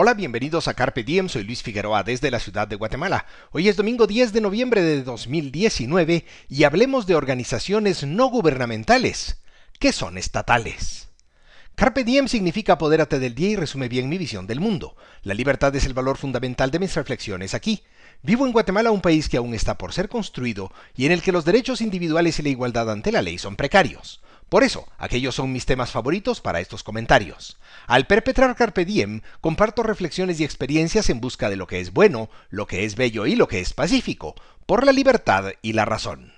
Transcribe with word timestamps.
Hola, 0.00 0.14
bienvenidos 0.14 0.68
a 0.68 0.74
Carpe 0.74 1.02
Diem, 1.02 1.28
soy 1.28 1.42
Luis 1.42 1.64
Figueroa 1.64 2.04
desde 2.04 2.30
la 2.30 2.38
ciudad 2.38 2.68
de 2.68 2.76
Guatemala. 2.76 3.26
Hoy 3.50 3.68
es 3.68 3.76
domingo 3.76 4.06
10 4.06 4.32
de 4.32 4.40
noviembre 4.40 4.80
de 4.80 5.02
2019 5.02 6.24
y 6.48 6.62
hablemos 6.62 7.08
de 7.08 7.16
organizaciones 7.16 8.04
no 8.04 8.28
gubernamentales, 8.28 9.42
que 9.80 9.90
son 9.90 10.16
estatales. 10.16 11.08
Carpe 11.74 12.04
Diem 12.04 12.28
significa 12.28 12.74
apodérate 12.74 13.18
del 13.18 13.34
día 13.34 13.48
y 13.48 13.56
resume 13.56 13.88
bien 13.88 14.08
mi 14.08 14.18
visión 14.18 14.46
del 14.46 14.60
mundo. 14.60 14.94
La 15.24 15.34
libertad 15.34 15.74
es 15.74 15.84
el 15.84 15.94
valor 15.94 16.16
fundamental 16.16 16.70
de 16.70 16.78
mis 16.78 16.94
reflexiones 16.94 17.52
aquí. 17.52 17.82
Vivo 18.22 18.46
en 18.46 18.52
Guatemala, 18.52 18.92
un 18.92 19.00
país 19.00 19.28
que 19.28 19.38
aún 19.38 19.52
está 19.52 19.78
por 19.78 19.92
ser 19.92 20.08
construido 20.08 20.70
y 20.94 21.06
en 21.06 21.12
el 21.12 21.22
que 21.22 21.32
los 21.32 21.44
derechos 21.44 21.80
individuales 21.80 22.38
y 22.38 22.44
la 22.44 22.50
igualdad 22.50 22.88
ante 22.88 23.10
la 23.10 23.20
ley 23.20 23.36
son 23.36 23.56
precarios. 23.56 24.20
Por 24.48 24.64
eso, 24.64 24.88
aquellos 24.96 25.34
son 25.34 25.52
mis 25.52 25.66
temas 25.66 25.90
favoritos 25.90 26.40
para 26.40 26.60
estos 26.60 26.82
comentarios. 26.82 27.58
Al 27.86 28.06
perpetrar 28.06 28.56
Carpe 28.56 28.86
Diem, 28.86 29.20
comparto 29.40 29.82
reflexiones 29.82 30.40
y 30.40 30.44
experiencias 30.44 31.10
en 31.10 31.20
busca 31.20 31.50
de 31.50 31.56
lo 31.56 31.66
que 31.66 31.80
es 31.80 31.92
bueno, 31.92 32.30
lo 32.48 32.66
que 32.66 32.84
es 32.84 32.96
bello 32.96 33.26
y 33.26 33.36
lo 33.36 33.46
que 33.46 33.60
es 33.60 33.74
pacífico, 33.74 34.34
por 34.64 34.86
la 34.86 34.92
libertad 34.92 35.52
y 35.60 35.74
la 35.74 35.84
razón. 35.84 36.32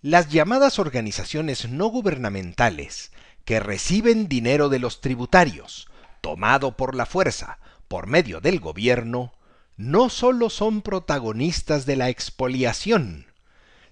Las 0.00 0.30
llamadas 0.30 0.80
organizaciones 0.80 1.68
no 1.68 1.86
gubernamentales, 1.86 3.12
que 3.44 3.60
reciben 3.60 4.26
dinero 4.26 4.68
de 4.68 4.80
los 4.80 5.00
tributarios, 5.00 5.88
tomado 6.20 6.76
por 6.76 6.96
la 6.96 7.06
fuerza, 7.06 7.60
por 7.86 8.08
medio 8.08 8.40
del 8.40 8.58
gobierno, 8.58 9.34
no 9.76 10.10
solo 10.10 10.50
son 10.50 10.82
protagonistas 10.82 11.86
de 11.86 11.94
la 11.94 12.08
expoliación, 12.08 13.31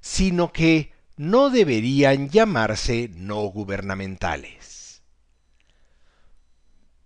sino 0.00 0.52
que 0.52 0.92
no 1.16 1.50
deberían 1.50 2.30
llamarse 2.30 3.10
no 3.14 3.42
gubernamentales. 3.42 5.02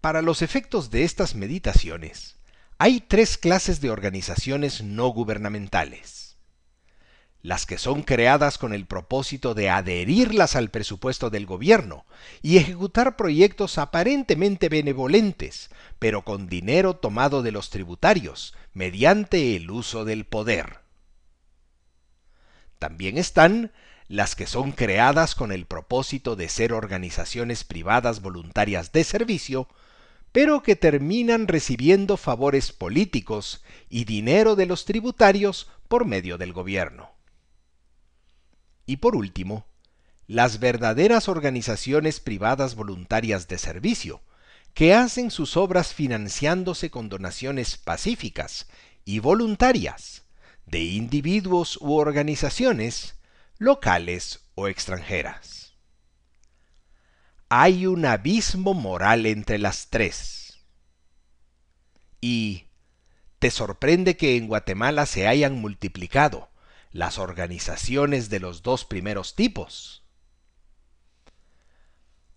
Para 0.00 0.22
los 0.22 0.42
efectos 0.42 0.90
de 0.90 1.02
estas 1.02 1.34
meditaciones, 1.34 2.36
hay 2.78 3.00
tres 3.00 3.38
clases 3.38 3.80
de 3.80 3.90
organizaciones 3.90 4.82
no 4.82 5.08
gubernamentales. 5.08 6.36
Las 7.42 7.66
que 7.66 7.78
son 7.78 8.02
creadas 8.02 8.58
con 8.58 8.72
el 8.72 8.86
propósito 8.86 9.54
de 9.54 9.70
adherirlas 9.70 10.54
al 10.56 10.70
presupuesto 10.70 11.30
del 11.30 11.46
gobierno 11.46 12.06
y 12.42 12.58
ejecutar 12.58 13.16
proyectos 13.16 13.78
aparentemente 13.78 14.68
benevolentes, 14.68 15.70
pero 15.98 16.22
con 16.22 16.48
dinero 16.48 16.94
tomado 16.94 17.42
de 17.42 17.52
los 17.52 17.70
tributarios, 17.70 18.54
mediante 18.74 19.56
el 19.56 19.70
uso 19.70 20.04
del 20.04 20.26
poder. 20.26 20.85
También 22.78 23.18
están 23.18 23.72
las 24.08 24.36
que 24.36 24.46
son 24.46 24.72
creadas 24.72 25.34
con 25.34 25.50
el 25.50 25.66
propósito 25.66 26.36
de 26.36 26.48
ser 26.48 26.72
organizaciones 26.72 27.64
privadas 27.64 28.22
voluntarias 28.22 28.92
de 28.92 29.04
servicio, 29.04 29.68
pero 30.32 30.62
que 30.62 30.76
terminan 30.76 31.48
recibiendo 31.48 32.16
favores 32.16 32.72
políticos 32.72 33.64
y 33.88 34.04
dinero 34.04 34.54
de 34.54 34.66
los 34.66 34.84
tributarios 34.84 35.68
por 35.88 36.04
medio 36.04 36.38
del 36.38 36.52
gobierno. 36.52 37.10
Y 38.84 38.98
por 38.98 39.16
último, 39.16 39.66
las 40.26 40.60
verdaderas 40.60 41.28
organizaciones 41.28 42.20
privadas 42.20 42.74
voluntarias 42.74 43.48
de 43.48 43.58
servicio, 43.58 44.22
que 44.74 44.92
hacen 44.92 45.30
sus 45.30 45.56
obras 45.56 45.94
financiándose 45.94 46.90
con 46.90 47.08
donaciones 47.08 47.78
pacíficas 47.78 48.66
y 49.04 49.20
voluntarias, 49.20 50.25
de 50.66 50.80
individuos 50.80 51.78
u 51.80 51.94
organizaciones 51.94 53.16
locales 53.58 54.40
o 54.54 54.68
extranjeras. 54.68 55.74
Hay 57.48 57.86
un 57.86 58.04
abismo 58.04 58.74
moral 58.74 59.24
entre 59.26 59.58
las 59.58 59.88
tres. 59.88 60.66
Y 62.20 62.66
¿te 63.38 63.50
sorprende 63.50 64.16
que 64.16 64.36
en 64.36 64.48
Guatemala 64.48 65.06
se 65.06 65.28
hayan 65.28 65.60
multiplicado 65.60 66.50
las 66.90 67.18
organizaciones 67.18 68.28
de 68.28 68.40
los 68.40 68.62
dos 68.62 68.84
primeros 68.84 69.36
tipos? 69.36 70.02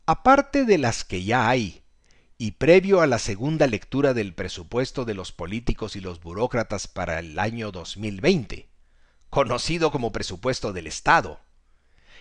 Aparte 0.05 0.65
de 0.65 0.77
las 0.77 1.03
que 1.03 1.23
ya 1.23 1.49
hay 1.49 1.83
y 2.41 2.51
previo 2.51 3.01
a 3.01 3.07
la 3.07 3.19
segunda 3.19 3.67
lectura 3.67 4.13
del 4.13 4.33
presupuesto 4.33 5.03
de 5.03 5.13
los 5.13 5.33
políticos 5.33 5.97
y 5.97 5.99
los 5.99 6.21
burócratas 6.21 6.87
para 6.87 7.19
el 7.19 7.37
año 7.37 7.73
2020, 7.73 8.69
conocido 9.29 9.91
como 9.91 10.13
presupuesto 10.13 10.71
del 10.71 10.87
Estado, 10.87 11.41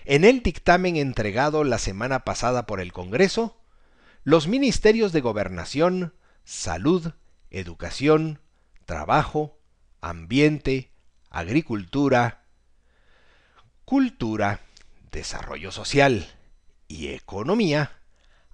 en 0.05 0.25
el 0.25 0.43
dictamen 0.43 0.97
entregado 0.97 1.63
la 1.63 1.79
semana 1.79 2.25
pasada 2.25 2.67
por 2.67 2.81
el 2.81 2.93
Congreso, 2.93 3.61
los 4.25 4.49
ministerios 4.49 5.13
de 5.13 5.21
Gobernación, 5.21 6.15
Salud, 6.45 7.13
Educación, 7.53 8.41
Trabajo, 8.87 9.61
Ambiente, 10.01 10.91
Agricultura, 11.31 12.43
Cultura, 13.85 14.63
Desarrollo 15.13 15.71
Social 15.71 16.27
y 16.89 17.09
Economía 17.11 17.98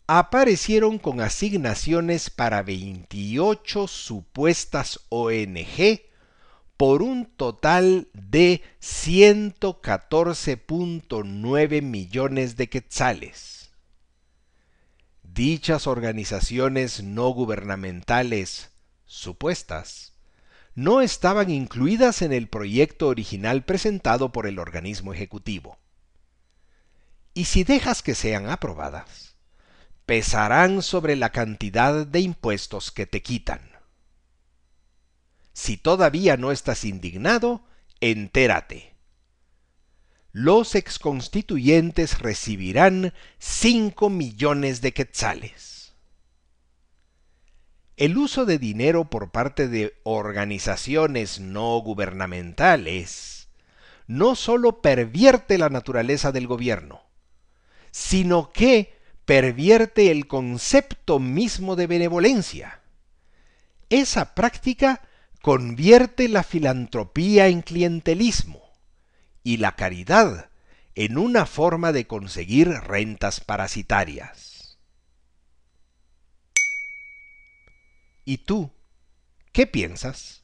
aparecieron 0.06 0.98
con 0.98 1.20
asignaciones 1.20 2.30
para 2.30 2.62
28 2.62 3.88
supuestas 3.88 5.00
ONG 5.08 6.02
por 6.76 7.02
un 7.02 7.26
total 7.26 8.08
de 8.12 8.62
114.9 8.82 11.82
millones 11.82 12.56
de 12.56 12.68
quetzales. 12.68 13.70
Dichas 15.22 15.86
organizaciones 15.86 17.00
no 17.02 17.28
gubernamentales 17.30 18.70
supuestas 19.06 20.12
no 20.74 21.00
estaban 21.00 21.48
incluidas 21.50 22.20
en 22.22 22.32
el 22.32 22.48
proyecto 22.48 23.08
original 23.08 23.64
presentado 23.64 24.32
por 24.32 24.46
el 24.46 24.58
organismo 24.58 25.14
ejecutivo. 25.14 25.78
Y 27.32 27.44
si 27.46 27.64
dejas 27.64 28.02
que 28.02 28.14
sean 28.14 28.50
aprobadas, 28.50 29.33
pesarán 30.06 30.82
sobre 30.82 31.16
la 31.16 31.30
cantidad 31.30 32.06
de 32.06 32.20
impuestos 32.20 32.90
que 32.90 33.06
te 33.06 33.22
quitan. 33.22 33.60
Si 35.52 35.76
todavía 35.76 36.36
no 36.36 36.50
estás 36.50 36.84
indignado, 36.84 37.64
entérate. 38.00 38.94
Los 40.32 40.74
exconstituyentes 40.74 42.18
recibirán 42.18 43.14
5 43.38 44.10
millones 44.10 44.80
de 44.80 44.92
quetzales. 44.92 45.94
El 47.96 48.18
uso 48.18 48.44
de 48.44 48.58
dinero 48.58 49.08
por 49.08 49.30
parte 49.30 49.68
de 49.68 50.00
organizaciones 50.02 51.38
no 51.38 51.78
gubernamentales 51.78 53.48
no 54.06 54.34
sólo 54.34 54.82
pervierte 54.82 55.56
la 55.56 55.68
naturaleza 55.68 56.32
del 56.32 56.48
gobierno, 56.48 57.02
sino 57.92 58.50
que 58.52 58.98
pervierte 59.24 60.10
el 60.10 60.26
concepto 60.26 61.18
mismo 61.18 61.76
de 61.76 61.86
benevolencia. 61.86 62.80
Esa 63.88 64.34
práctica 64.34 65.02
convierte 65.42 66.28
la 66.28 66.42
filantropía 66.42 67.48
en 67.48 67.62
clientelismo 67.62 68.62
y 69.42 69.58
la 69.58 69.76
caridad 69.76 70.50
en 70.94 71.18
una 71.18 71.46
forma 71.46 71.92
de 71.92 72.06
conseguir 72.06 72.68
rentas 72.68 73.40
parasitarias. 73.40 74.78
¿Y 78.24 78.38
tú 78.38 78.70
qué 79.52 79.66
piensas? 79.66 80.43